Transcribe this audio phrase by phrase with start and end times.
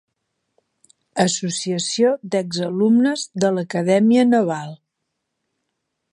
[1.23, 4.73] Associació d'Exalumnes de l'Acadèmia Naval.